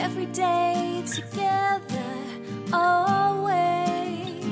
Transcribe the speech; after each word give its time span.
every 0.00 0.26
day 0.26 1.04
together, 1.06 2.10
always. 2.72 4.44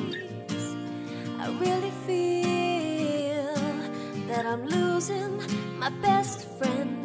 I 1.40 1.46
really 1.58 1.92
feel 2.06 3.54
that 4.28 4.44
I'm 4.44 4.66
losing 4.66 5.40
my 5.78 5.88
best 5.88 6.46
friend. 6.58 6.97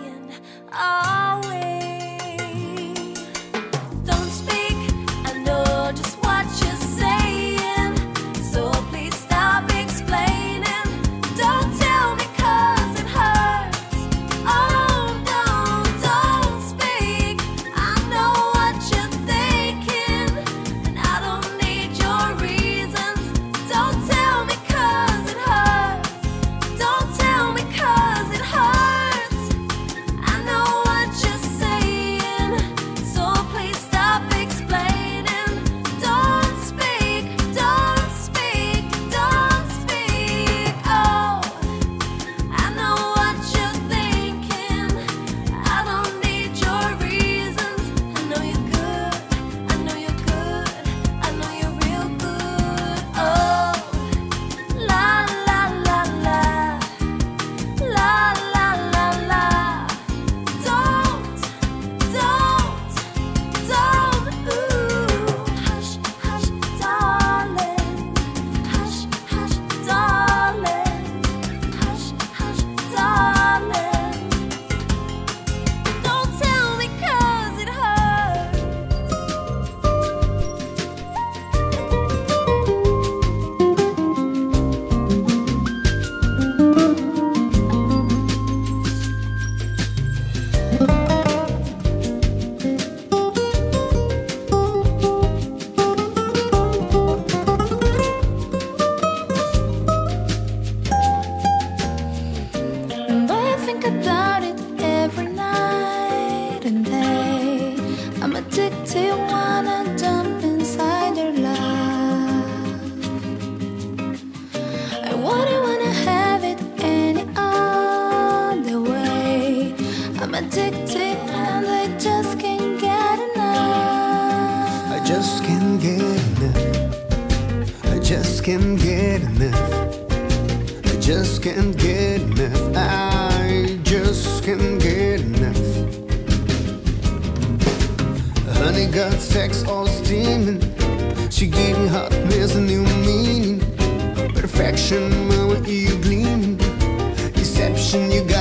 saying, 0.00 0.32
oh. 0.72 1.49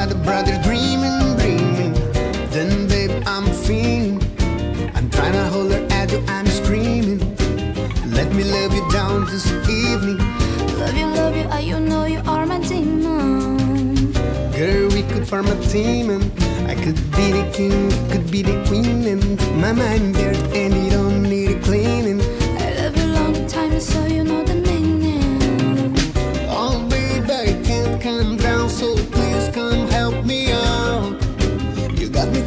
The 0.09 0.15
brother 0.23 0.59
dreaming, 0.63 1.37
dreaming. 1.37 1.93
Then, 2.49 2.87
babe, 2.87 3.23
I'm 3.27 3.45
fiend. 3.53 4.23
I'm 4.95 5.09
trying 5.11 5.33
to 5.33 5.45
hold 5.49 5.71
her 5.71 5.85
at 5.91 6.11
you, 6.11 6.23
I'm 6.27 6.47
screaming. 6.47 7.19
Let 8.07 8.33
me 8.33 8.43
love 8.43 8.73
you 8.73 8.89
down 8.91 9.25
this 9.25 9.45
evening. 9.69 10.17
Love 10.79 10.97
you, 10.97 11.05
love 11.05 11.35
you, 11.35 11.43
I, 11.43 11.59
you 11.59 11.79
know 11.79 12.05
you 12.05 12.21
are 12.25 12.45
my 12.45 12.59
demon. 12.59 14.11
Girl, 14.53 14.89
we 14.89 15.03
could 15.03 15.27
form 15.27 15.47
a 15.47 15.55
team, 15.67 16.09
and 16.09 16.23
I 16.69 16.75
could 16.75 16.99
be 17.11 17.31
the 17.31 17.49
king, 17.53 17.89
could 18.09 18.29
be 18.31 18.41
the 18.41 18.63
queen, 18.67 19.05
and 19.05 19.37
my 19.61 19.71
mind 19.71 20.15
there, 20.15 20.33
and 20.55 20.73
it 20.73 20.89
don't 20.91 21.23
need. 21.23 21.48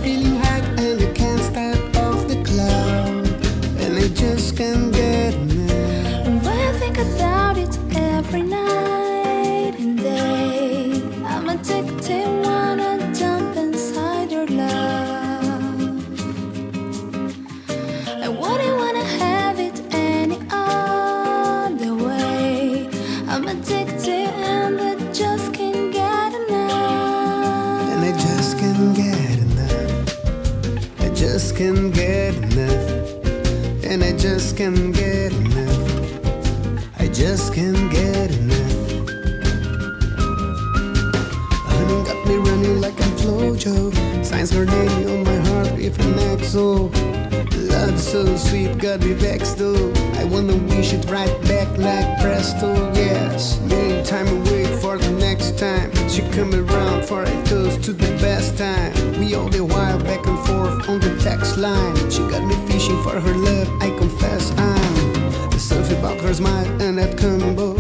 Feeling 0.03 0.35
hot, 0.37 0.65
and 0.81 1.01
I 1.01 1.13
can't 1.13 1.41
step 1.41 1.97
off 1.97 2.27
the 2.27 2.43
cloud, 2.43 3.25
and 3.83 3.99
I 3.99 4.09
just 4.09 4.57
can't 4.57 4.92
just 34.53 34.59
can't 34.59 34.95
get 34.95 35.33
enough. 35.33 37.01
I 37.01 37.09
just 37.09 37.55
can't 37.55 37.91
get 37.91 38.31
enough. 38.33 38.91
Honey 41.71 42.05
got 42.05 42.27
me 42.27 42.37
running 42.37 42.81
like 42.81 43.01
I'm 43.01 43.13
Flojo. 43.17 43.95
Signs 44.23 44.51
her 44.51 44.67
name 44.67 45.09
on 45.09 45.25
my 45.25 45.37
heart 45.49 45.73
with 45.73 45.99
an 46.01 46.15
exo. 46.37 46.93
Love 47.71 47.99
so 47.99 48.37
sweet, 48.37 48.77
got 48.77 49.01
me 49.01 49.15
vexed 49.15 49.57
though. 49.57 49.91
I 50.19 50.25
wanna 50.25 50.57
wish 50.57 50.93
it 50.93 51.09
right 51.11 51.33
back 51.49 51.69
like 51.79 52.21
presto. 52.21 52.93
Yes, 52.93 53.59
meantime 53.61 54.29
I 54.29 54.51
wait 54.51 54.69
for 54.83 54.99
the 54.99 55.11
next 55.13 55.59
time. 55.59 55.91
She 56.11 56.21
come 56.31 56.53
around 56.55 57.07
for 57.07 57.23
a 57.23 57.45
toast 57.45 57.85
to 57.85 57.95
the 57.95 58.11
best 58.21 58.59
time. 58.59 58.93
We 59.19 59.35
all 59.35 59.49
the 59.49 59.65
while 59.65 59.99
back 60.01 60.27
and 60.27 60.39
forth 60.47 60.89
on 60.91 61.01
the 61.01 61.19
text 61.23 61.57
line. 61.57 61.97
She 62.11 62.21
got 62.29 62.45
me 62.45 62.55
fishing 62.71 63.03
for 63.03 63.19
her 63.19 63.35
love. 63.35 63.69
I. 63.81 64.02
About 65.99 66.21
her 66.23 66.35
smile 66.35 66.67
and 66.81 66.99
that 66.99 67.19
combo. 67.19 67.75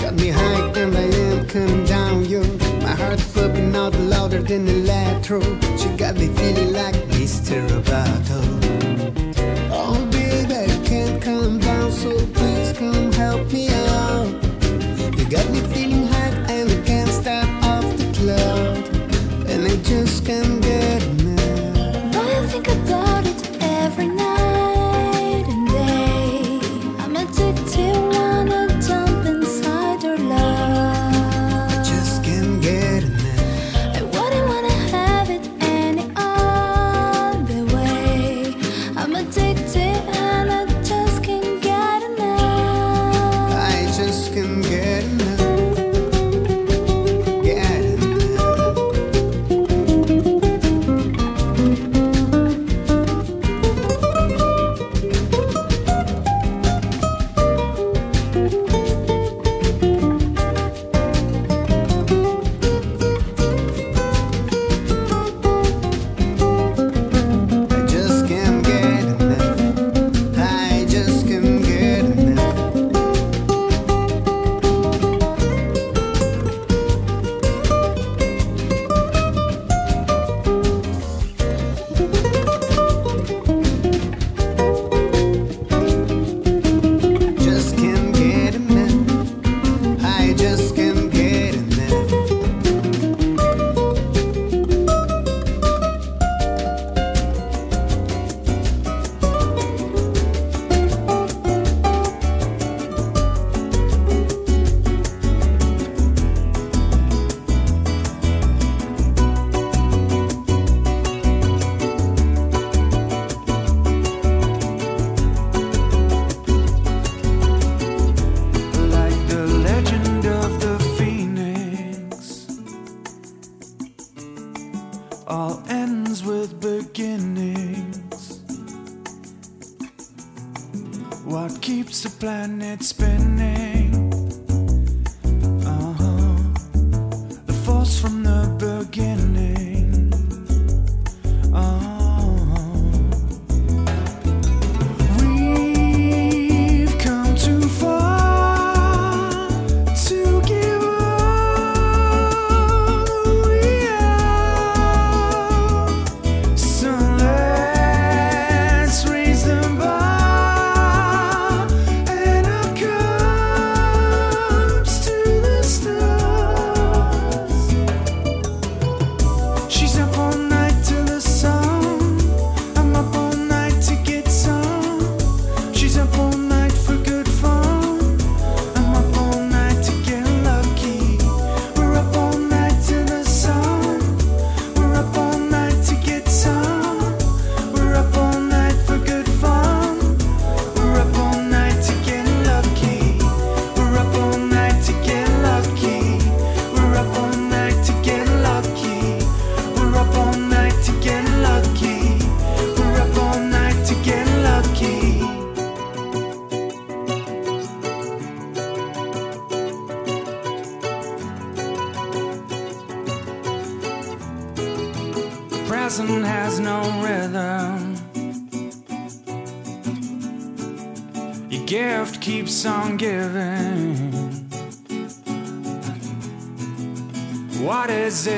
Got 0.00 0.14
me 0.14 0.28
high 0.28 0.70
and 0.80 0.96
I 0.96 1.02
am 1.02 1.46
coming 1.46 1.84
down, 1.84 2.24
yo. 2.24 2.40
My 2.80 2.94
heart 2.94 3.20
pumping 3.34 3.74
out 3.74 3.94
louder 3.94 4.40
than 4.42 4.64
the 4.64 4.76
electro. 4.76 5.40
She 5.76 5.88
got 5.96 6.14
me 6.14 6.28
feeling 6.28 6.72
like 6.72 6.94
Mr. 7.10 7.66
Roboto. 7.68 8.27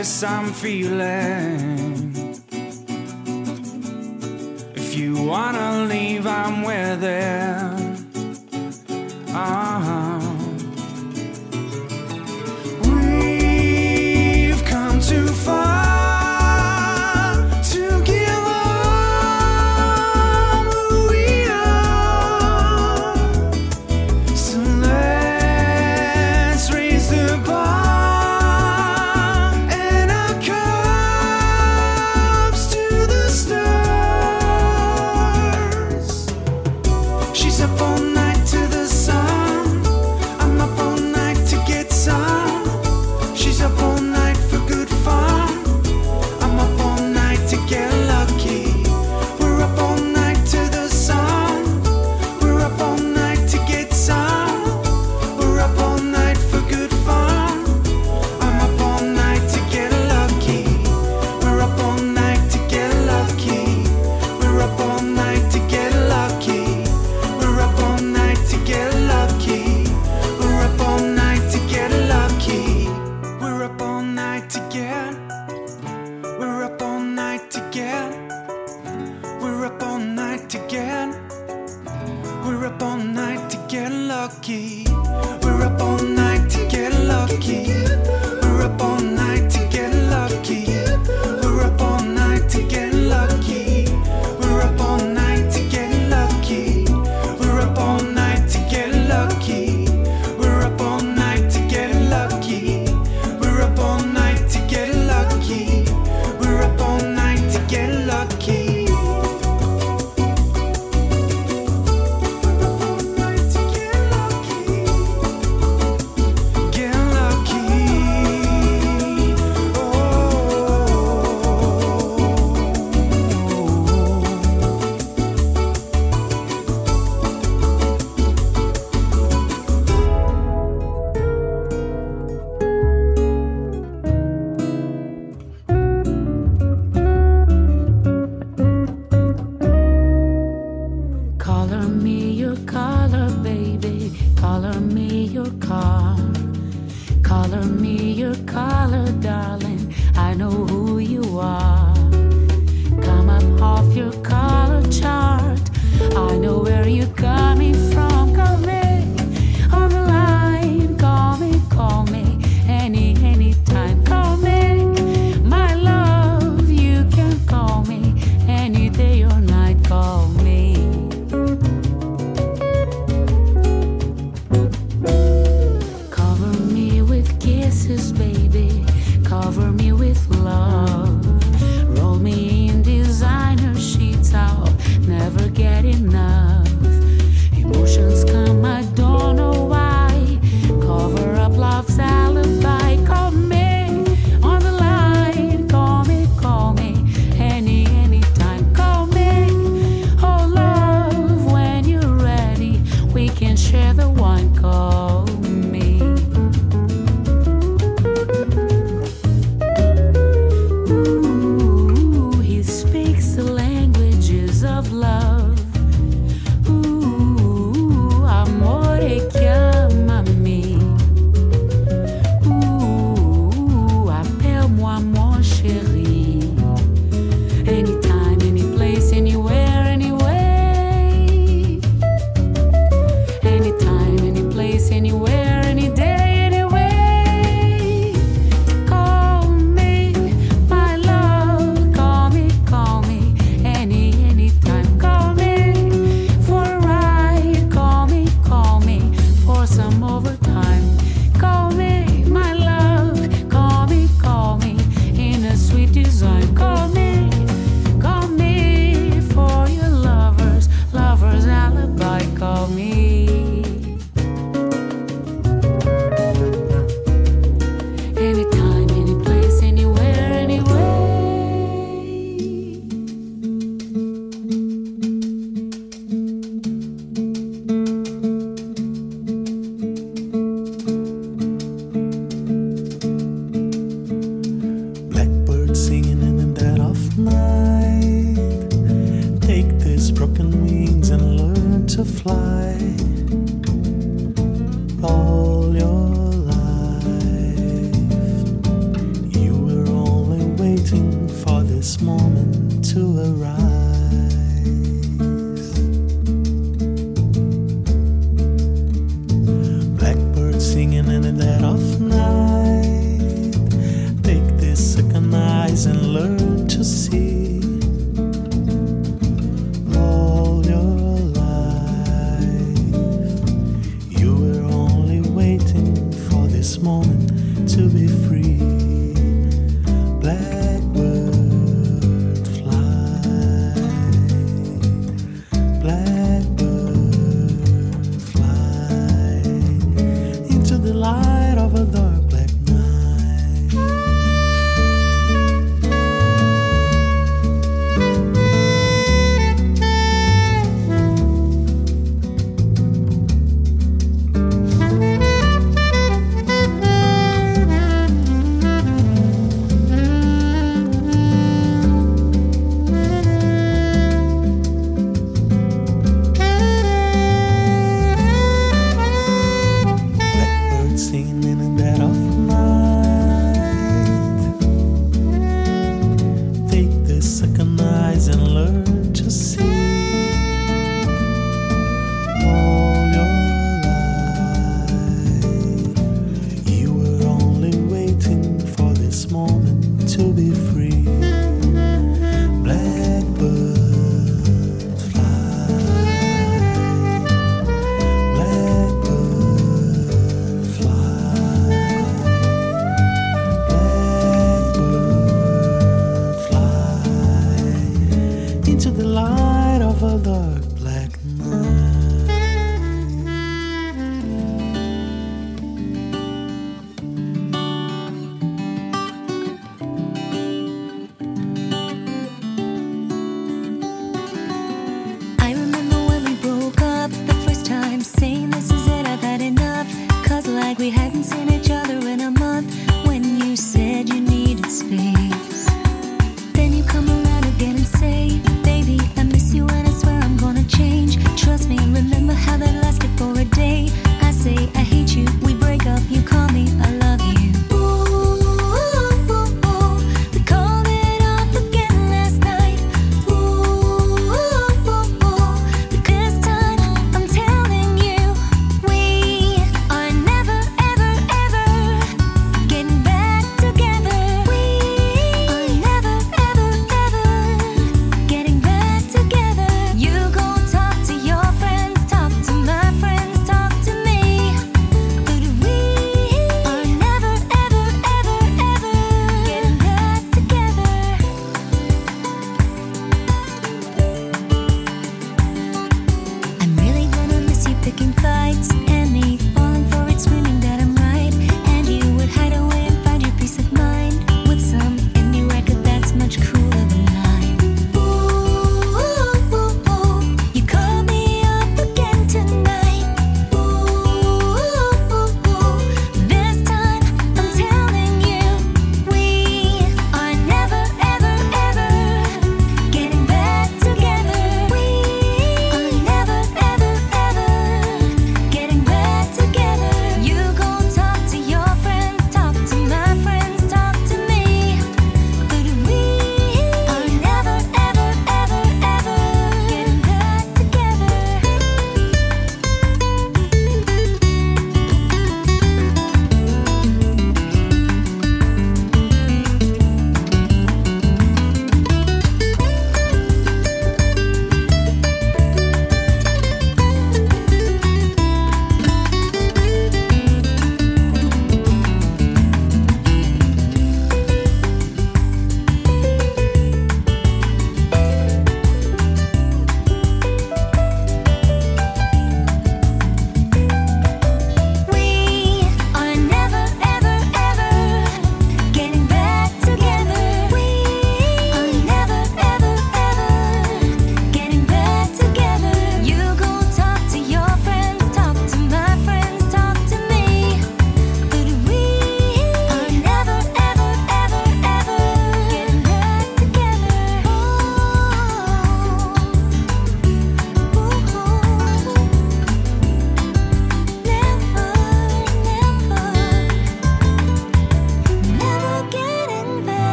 This 0.00 0.22
I'm 0.22 0.50
feeling? 0.54 1.69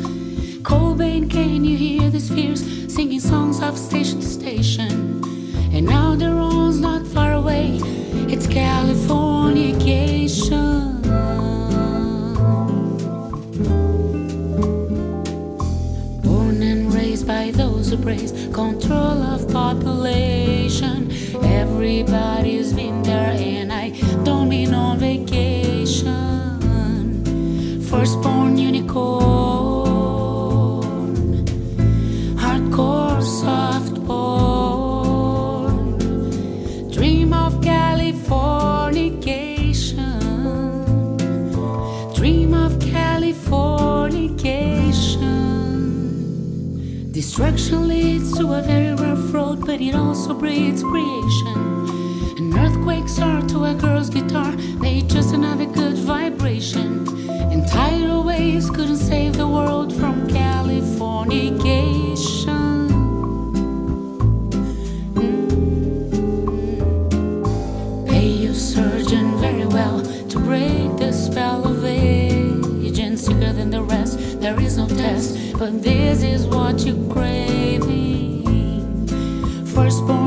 Cobain, 0.62 1.28
can 1.28 1.64
you 1.64 1.76
hear 1.76 2.08
the 2.10 2.20
spheres 2.20 2.62
singing 2.92 3.20
songs 3.20 3.60
of 3.60 3.76
station 3.76 4.20
to 4.20 4.26
station? 4.26 5.20
And 5.74 5.88
Alderaan's 5.88 6.53
Californication. 8.54 11.02
Born 16.22 16.62
and 16.62 16.94
raised 16.94 17.26
by 17.26 17.50
those 17.50 17.90
who 17.90 17.96
praise 17.96 18.30
control 18.52 19.20
of 19.34 19.50
population. 19.50 21.10
Everybody's 21.42 22.72
been 22.72 23.02
there, 23.02 23.34
and 23.36 23.72
I 23.72 23.90
don't 24.22 24.48
mean 24.48 24.72
on 24.72 25.00
vacation. 25.00 26.14
Firstborn 27.90 28.56
unicorn, 28.56 29.33
Destruction 47.36 47.88
leads 47.88 48.30
to 48.38 48.52
a 48.52 48.62
very 48.62 48.94
rough 48.94 49.34
road, 49.34 49.66
but 49.66 49.80
it 49.80 49.96
also 49.96 50.34
breeds 50.34 50.84
creation. 50.84 51.88
And 52.38 52.56
earthquakes 52.56 53.18
are 53.18 53.42
to 53.48 53.64
a 53.64 53.74
girl's 53.74 54.08
guitar, 54.08 54.52
they 54.52 55.00
just 55.00 55.34
another 55.34 55.66
good 55.66 55.98
vibration. 55.98 57.08
And 57.50 57.66
tidal 57.66 58.22
waves 58.22 58.70
couldn't 58.70 58.98
save 58.98 59.36
the 59.36 59.48
world 59.48 59.92
from 59.92 60.28
Californication. 60.28 62.88
Mm-hmm. 65.18 68.06
Pay 68.06 68.28
your 68.28 68.54
surgeon 68.54 69.36
very 69.38 69.66
well 69.66 70.02
to 70.28 70.38
break 70.38 70.98
the 70.98 71.12
spell 71.12 71.66
of 71.66 71.84
aging 71.84 73.16
sicker 73.16 73.52
than 73.52 73.70
the 73.70 73.82
rest. 73.82 74.40
There 74.40 74.60
is 74.60 74.76
no 74.76 74.86
test, 74.86 75.36
but 75.58 75.82
this 75.82 76.22
is 76.22 76.46
what 76.46 76.78
craving. 76.78 77.03
Firstborn 79.74 80.23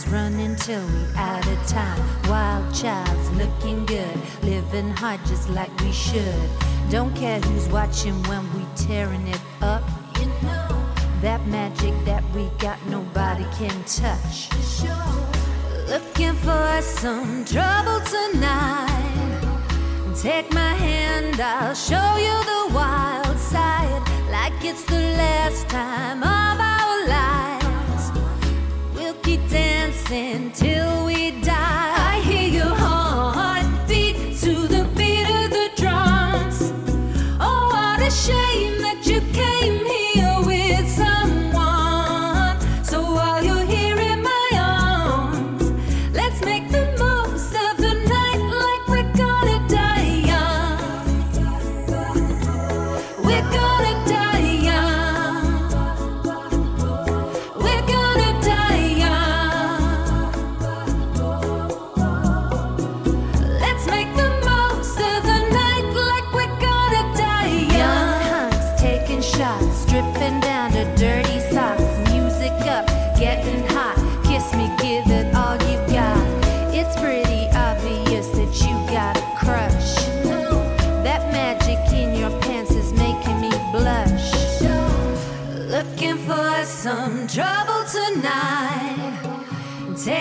Let's 0.00 0.12
run 0.12 0.40
until 0.40 0.80
we 0.86 1.04
out 1.14 1.46
of 1.46 1.66
time. 1.66 2.00
Wild 2.26 2.74
child's 2.74 3.30
looking 3.32 3.84
good, 3.84 4.16
living 4.42 4.88
hard 4.88 5.20
just 5.26 5.50
like 5.50 5.70
we 5.80 5.92
should. 5.92 6.48
Don't 6.88 7.14
care 7.14 7.38
who's 7.40 7.68
watching 7.68 8.14
when 8.22 8.42
we 8.54 8.64
tearing 8.76 9.28
it 9.28 9.40
up. 9.60 9.82
You 10.18 10.24
know 10.42 10.86
that 11.20 11.46
magic 11.48 11.92
that 12.06 12.24
we 12.34 12.48
got, 12.58 12.78
nobody 12.86 13.44
can 13.58 13.76
touch. 13.84 14.48
Looking 15.86 16.32
for 16.32 16.80
some 16.80 17.44
trouble 17.44 18.00
tonight. 18.00 19.42
Take 20.18 20.50
my 20.54 20.72
hand, 20.72 21.38
I'll 21.42 21.74
show 21.74 22.16
you 22.16 22.36
the 22.52 22.74
wild 22.74 23.38
side, 23.38 24.00
like 24.30 24.64
it's 24.64 24.82
the 24.84 24.94
last 24.94 25.68
time 25.68 26.22
of 26.22 26.58
our 26.58 27.06
life 27.06 27.59
keep 29.30 29.48
dancing 29.48 30.50
till 30.50 31.06
we 31.06 31.30
die. 31.42 31.49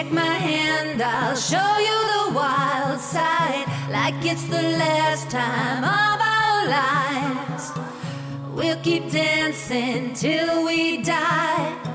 take 0.10 0.16
my 0.16 0.26
hand, 0.26 1.02
I'll 1.02 1.36
show 1.36 1.78
you 1.78 1.98
the 2.16 2.36
wild 2.36 3.00
side, 3.00 3.66
like 3.92 4.26
it's 4.26 4.46
the 4.48 4.62
last 4.62 5.30
time 5.30 5.84
of 5.84 6.22
our 6.22 6.68
lives. 6.68 7.72
We'll 8.54 8.82
keep 8.82 9.12
dancing 9.12 10.14
till 10.14 10.66
we 10.66 11.02
die. 11.02 11.89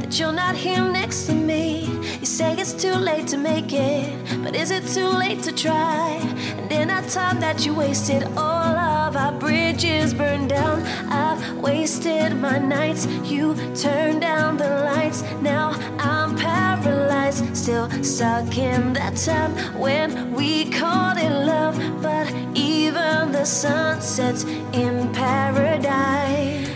that 0.00 0.18
you're 0.18 0.32
not 0.32 0.54
here 0.54 0.82
next 0.88 1.26
to 1.26 1.34
me. 1.34 1.86
You 2.20 2.26
say 2.26 2.56
it's 2.56 2.72
too 2.72 2.94
late 2.94 3.26
to 3.28 3.36
make 3.36 3.72
it, 3.72 4.42
but 4.42 4.54
is 4.54 4.70
it 4.70 4.86
too 4.86 5.08
late 5.08 5.42
to 5.42 5.52
try? 5.52 6.18
And 6.58 6.70
in 6.72 6.88
that 6.88 7.08
time 7.10 7.40
that 7.40 7.64
you 7.64 7.74
wasted, 7.74 8.24
all 8.36 8.76
of 8.76 9.16
our 9.16 9.32
bridges 9.32 10.14
burned 10.14 10.50
down. 10.50 10.82
I've 11.08 11.58
wasted 11.58 12.36
my 12.36 12.58
nights. 12.58 13.06
You 13.24 13.54
turned 13.74 14.20
down 14.20 14.56
the 14.56 14.70
lights. 14.84 15.22
Now 15.40 15.70
I'm 15.98 16.36
paralyzed, 16.36 17.56
still 17.56 17.90
stuck 18.02 18.56
in 18.56 18.92
that 18.94 19.16
time 19.16 19.52
when 19.78 20.32
we 20.32 20.70
called 20.70 21.18
it 21.18 21.30
love. 21.30 21.76
But 22.02 22.32
even 22.54 23.32
the 23.32 23.44
sun 23.44 24.00
sets 24.00 24.44
in 24.44 25.12
paradise. 25.12 26.73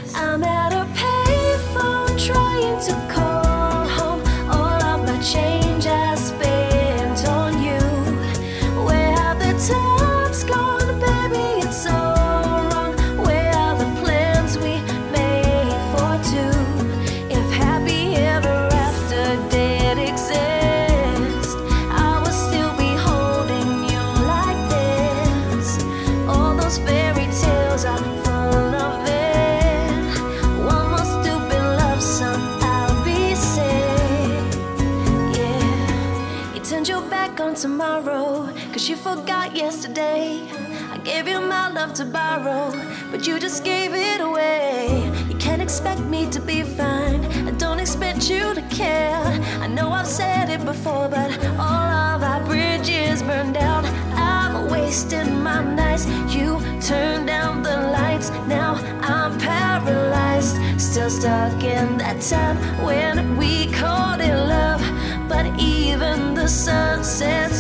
yesterday. 39.55 40.43
I 40.91 40.99
gave 40.99 41.29
you 41.29 41.41
my 41.41 41.69
love 41.71 41.93
to 41.95 42.05
borrow, 42.05 42.73
but 43.11 43.27
you 43.27 43.39
just 43.39 43.65
gave 43.65 43.95
it 43.95 44.21
away. 44.21 45.11
You 45.29 45.37
can't 45.37 45.63
expect 45.63 46.01
me 46.01 46.29
to 46.31 46.41
be 46.41 46.63
fine. 46.63 47.25
I 47.47 47.53
don't 47.53 47.79
expect 47.79 48.29
you 48.29 48.55
to 48.55 48.63
care. 48.69 49.25
I 49.61 49.67
know 49.67 49.91
I've 49.91 50.07
said 50.07 50.51
it 50.51 50.65
before, 50.65 51.09
but 51.09 51.31
all 51.59 51.89
of 52.13 52.23
our 52.23 52.45
bridges 52.45 53.23
burned 53.23 53.55
down. 53.55 53.85
I'm 54.15 54.71
wasting 54.71 55.43
my 55.43 55.63
nights. 55.63 56.07
You 56.35 56.61
turned 56.81 57.27
down 57.27 57.63
the 57.63 57.77
lights. 57.93 58.31
Now 58.47 58.75
I'm 59.03 59.39
paralyzed. 59.39 60.57
Still 60.81 61.11
stuck 61.11 61.63
in 61.63 61.99
that 61.99 62.21
time 62.21 62.57
when 62.85 63.37
we 63.37 63.71
called 63.73 64.21
it 64.21 64.35
love. 64.35 64.83
But 65.29 65.47
even 65.61 66.35
the 66.35 66.49
sun 66.49 67.05
sets 67.05 67.58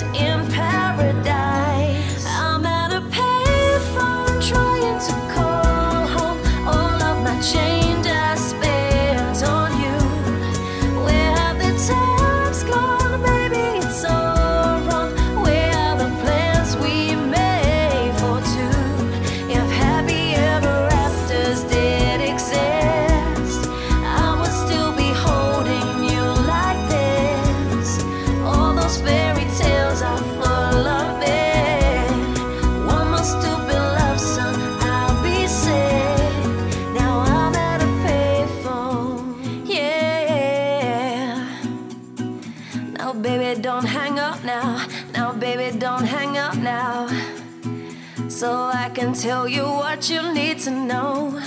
tell 49.18 49.48
you 49.48 49.64
what 49.64 50.08
you 50.08 50.32
need 50.32 50.60
to 50.60 50.70
know. 50.70 51.40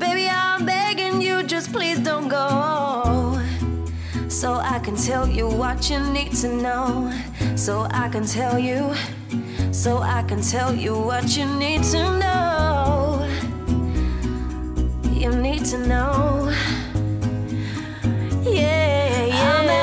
Baby, 0.00 0.28
I'm 0.28 0.66
begging 0.66 1.22
you, 1.22 1.44
just 1.44 1.72
please 1.72 2.00
don't 2.00 2.26
go. 2.28 3.40
So 4.28 4.54
I 4.54 4.80
can 4.80 4.96
tell 4.96 5.28
you 5.28 5.46
what 5.46 5.88
you 5.88 6.00
need 6.00 6.32
to 6.42 6.48
know. 6.48 7.12
So 7.54 7.86
I 7.92 8.08
can 8.08 8.26
tell 8.26 8.58
you, 8.58 8.92
so 9.70 9.98
I 9.98 10.24
can 10.24 10.42
tell 10.42 10.74
you 10.74 10.98
what 10.98 11.36
you 11.36 11.46
need 11.46 11.84
to 11.94 12.18
know. 12.18 13.28
You 15.12 15.30
need 15.30 15.64
to 15.66 15.78
know. 15.78 16.52
Yeah, 18.42 19.26
yeah. 19.26 19.81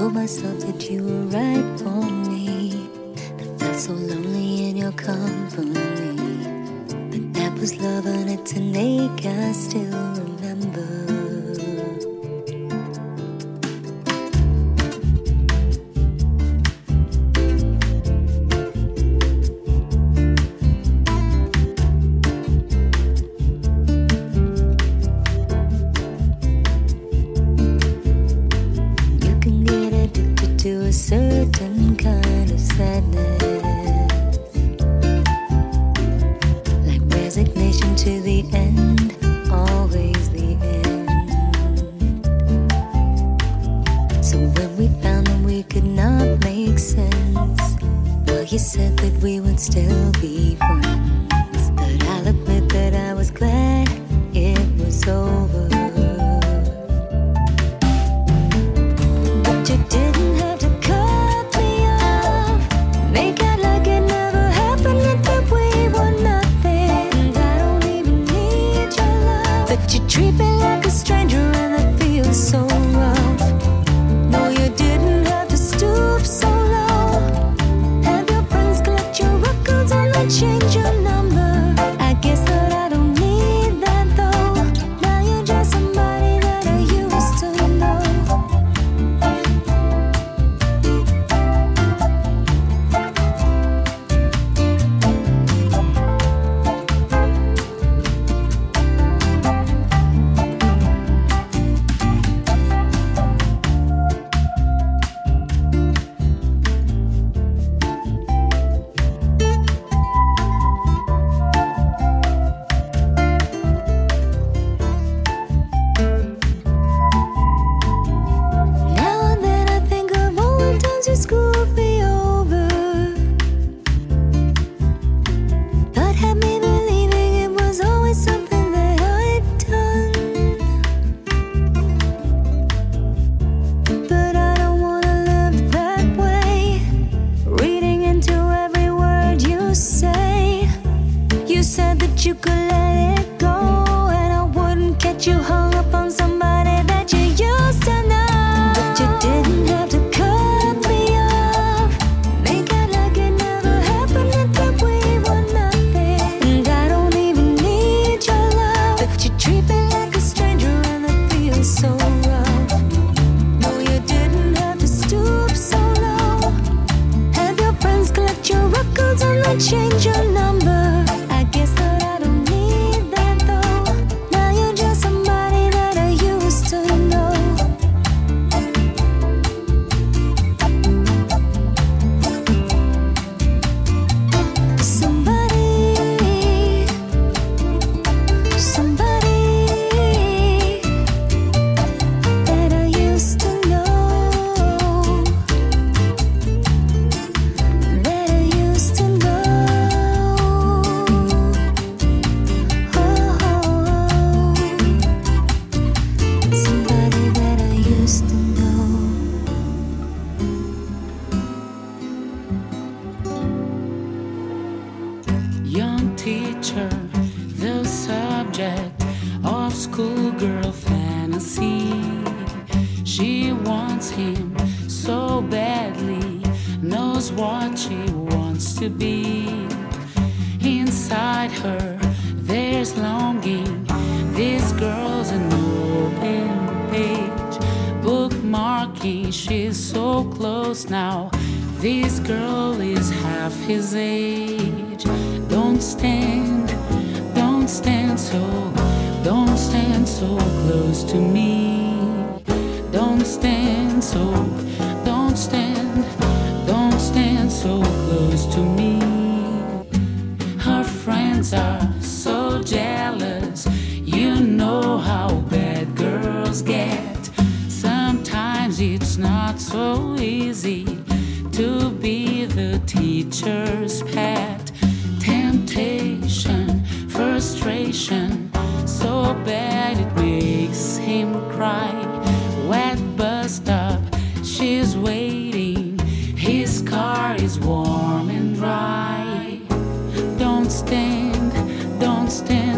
told 0.00 0.14
myself 0.14 0.58
that 0.60 0.88
you 0.88 1.02
were 1.02 1.26
right 1.26 1.78
for 1.78 2.00
me. 2.30 2.88
I 3.38 3.44
felt 3.58 3.76
so 3.76 3.92
lonely 3.92 4.70
in 4.70 4.78
your 4.78 4.92
company. 4.92 5.74
But 7.10 7.34
that 7.34 7.52
was 7.58 7.76
love, 7.82 8.06
and 8.06 8.30
it's 8.30 8.52
an 8.52 8.74
ache 8.74 9.26
I 9.26 9.52
still 9.52 10.09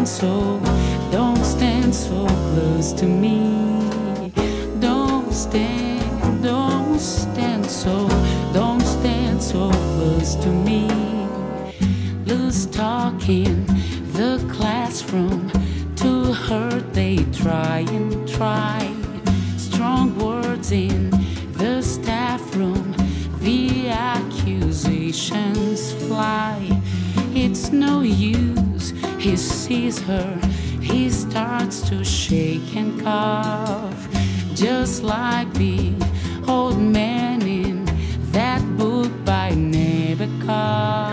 stand 0.05 0.07
so, 0.07 0.59
don't 1.11 1.43
stand 1.45 1.95
so 1.95 2.27
close 2.27 2.91
to 2.93 3.05
me. 3.05 3.79
Don't 4.79 5.31
stand, 5.31 6.43
don't 6.43 6.99
stand 6.99 7.65
so, 7.65 8.07
don't 8.53 8.81
stand 8.81 9.41
so 9.41 9.71
close 9.71 10.35
to 10.35 10.49
me. 10.49 10.87
Lose 12.25 12.65
talk 12.65 13.29
in 13.29 13.65
the 14.13 14.43
classroom, 14.51 15.49
to 15.95 16.33
hurt 16.33 16.93
they 16.93 17.17
try 17.31 17.85
and 17.87 18.27
try. 18.27 18.93
Strong 19.57 20.17
words 20.19 20.71
in 20.71 21.11
the 21.53 21.81
staff 21.81 22.55
room, 22.55 22.93
the 23.39 23.89
accusations 23.89 25.93
fly. 26.07 26.81
It's 27.33 27.71
no 27.71 28.01
use. 28.01 28.62
He 29.23 29.37
sees 29.37 30.01
her. 30.01 30.37
He 30.81 31.09
starts 31.09 31.79
to 31.87 32.03
shake 32.03 32.75
and 32.75 33.01
cough. 33.01 34.09
Just 34.53 35.01
like 35.01 35.49
the 35.53 35.93
old 36.45 36.77
man 36.77 37.41
in 37.43 37.85
that 38.33 38.61
book 38.77 39.09
by 39.23 39.51
Nabokov. 39.51 41.12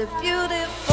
a 0.00 0.06
beautiful 0.22 0.89